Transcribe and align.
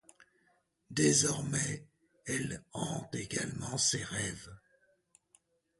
Désormais, 0.89 1.85
elle 2.25 2.63
hante 2.73 3.13
également 3.13 3.77
ses 3.77 4.03
rêves. 4.03 4.49